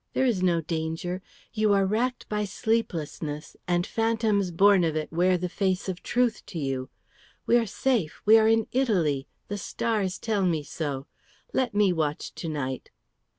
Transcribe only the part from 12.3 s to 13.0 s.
to night."